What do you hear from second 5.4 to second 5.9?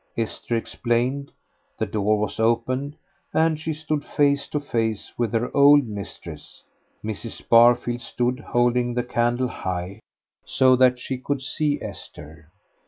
old